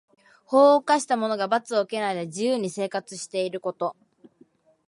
[0.45, 3.95] 法律を犯した者が罰を受けないで自由に生活していること。